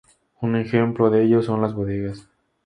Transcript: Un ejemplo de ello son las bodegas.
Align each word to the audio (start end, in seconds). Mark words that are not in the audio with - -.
Un 0.41 0.55
ejemplo 0.55 1.11
de 1.11 1.21
ello 1.25 1.43
son 1.43 1.61
las 1.61 1.75
bodegas. 1.75 2.27